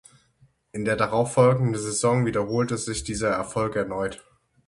In 0.71 0.83
der 0.83 0.95
darauffolgenden 0.95 1.79
Saison 1.79 2.25
wiederholte 2.25 2.75
sich 2.79 3.03
dieser 3.03 3.29
Erfolg 3.29 3.75
erneut. 3.75 4.25